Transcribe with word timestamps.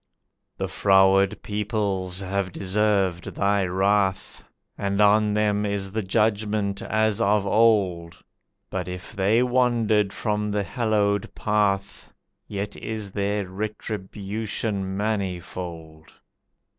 "The 0.57 0.67
froward 0.67 1.43
peoples 1.43 2.21
have 2.21 2.51
deserved 2.51 3.25
Thy 3.35 3.65
wrath, 3.65 4.43
And 4.75 4.99
on 4.99 5.31
them 5.35 5.63
is 5.63 5.91
the 5.91 6.01
Judgment 6.01 6.81
as 6.81 7.21
of 7.21 7.45
old, 7.45 8.23
But 8.71 8.87
if 8.87 9.13
they 9.15 9.43
wandered 9.43 10.11
from 10.11 10.49
the 10.49 10.63
hallowed 10.63 11.35
path 11.35 12.11
Yet 12.47 12.75
is 12.77 13.11
their 13.11 13.47
retribution 13.47 14.97
manifold. 14.97 16.11